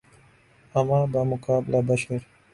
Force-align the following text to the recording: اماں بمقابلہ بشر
اماں 0.75 1.05
بمقابلہ 1.11 1.79
بشر 1.87 2.19